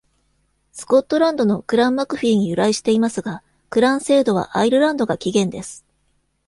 [0.71, 5.85] スコットランドのクラン・マクフィーに由来していますが、クラン制度はアイルランドが起源です。